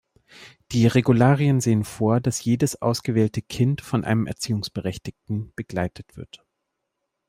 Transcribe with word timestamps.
Die 0.71 0.87
Regularien 0.87 1.61
sehen 1.61 1.83
vor, 1.83 2.19
dass 2.21 2.43
jedes 2.43 2.81
ausgewählte 2.81 3.43
Kind 3.43 3.81
von 3.81 4.03
einem 4.03 4.25
Erziehungsberechtigten 4.25 5.53
begleitet 5.55 6.17
wird. 6.17 6.43